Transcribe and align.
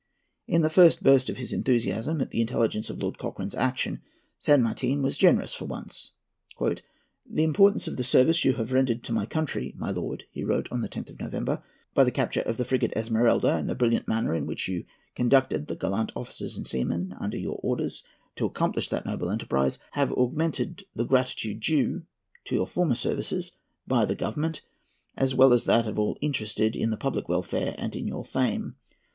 In 0.47 0.63
the 0.63 0.69
first 0.71 1.03
burst 1.03 1.29
of 1.29 1.37
his 1.37 1.53
enthusiasm 1.53 2.21
at 2.21 2.31
the 2.31 2.41
intelligence 2.41 2.89
of 2.89 2.99
Lord 3.03 3.19
Cochrane's 3.19 3.53
action, 3.53 4.01
San 4.39 4.63
Martin 4.63 5.03
was 5.03 5.15
generous 5.15 5.53
for 5.53 5.65
once. 5.65 6.13
"The 6.59 7.43
importance 7.43 7.87
of 7.87 7.97
the 7.97 8.03
service 8.03 8.43
you 8.43 8.53
have 8.53 8.71
rendered 8.73 9.03
to 9.03 9.13
the 9.13 9.27
country, 9.27 9.75
my 9.77 9.91
lord," 9.91 10.23
he 10.31 10.43
wrote 10.43 10.67
on 10.71 10.81
the 10.81 10.89
10th 10.89 11.11
of 11.11 11.19
November, 11.19 11.61
"by 11.93 12.03
the 12.03 12.09
capture 12.09 12.41
of 12.41 12.57
the 12.57 12.65
frigate 12.65 12.93
Esmeralda, 12.95 13.55
and 13.57 13.69
the 13.69 13.75
brilliant 13.75 14.07
manner 14.07 14.33
in 14.33 14.47
which 14.47 14.67
you 14.67 14.85
conducted 15.13 15.67
the 15.67 15.75
gallant 15.75 16.11
officers 16.15 16.57
and 16.57 16.65
seamen 16.65 17.13
under 17.19 17.37
your 17.37 17.59
orders 17.61 18.01
to 18.37 18.45
accomplish 18.47 18.89
that 18.89 19.05
noble 19.05 19.29
enterprise, 19.29 19.77
have 19.91 20.11
augmented 20.13 20.83
the 20.95 21.05
gratitude 21.05 21.59
due 21.59 22.05
to 22.45 22.55
your 22.55 22.65
former 22.65 22.95
services 22.95 23.51
by 23.85 24.03
the 24.03 24.15
Government, 24.15 24.61
as 25.15 25.35
well 25.35 25.53
as 25.53 25.65
that 25.65 25.85
of 25.85 25.99
all 25.99 26.17
interested 26.21 26.75
in 26.75 26.89
the 26.89 26.97
public 26.97 27.29
welfare 27.29 27.75
and 27.77 27.95
in 27.95 28.07
your 28.07 28.25
fame. 28.25 28.75